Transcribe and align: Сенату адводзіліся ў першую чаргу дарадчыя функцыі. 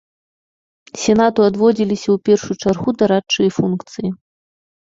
Сенату 1.01 1.39
адводзіліся 1.49 2.09
ў 2.13 2.17
першую 2.31 2.57
чаргу 2.65 2.89
дарадчыя 3.03 3.49
функцыі. 3.59 4.09